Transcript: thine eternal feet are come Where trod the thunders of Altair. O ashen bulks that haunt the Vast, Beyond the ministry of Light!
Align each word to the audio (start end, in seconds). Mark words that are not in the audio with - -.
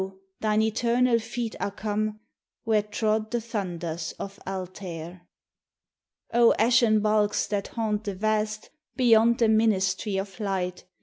thine 0.39 0.63
eternal 0.63 1.19
feet 1.19 1.55
are 1.59 1.69
come 1.69 2.19
Where 2.63 2.81
trod 2.81 3.29
the 3.29 3.39
thunders 3.39 4.13
of 4.17 4.39
Altair. 4.47 5.27
O 6.33 6.55
ashen 6.57 7.01
bulks 7.01 7.45
that 7.45 7.67
haunt 7.77 8.05
the 8.05 8.15
Vast, 8.15 8.71
Beyond 8.95 9.37
the 9.37 9.47
ministry 9.47 10.17
of 10.17 10.39
Light! 10.39 10.85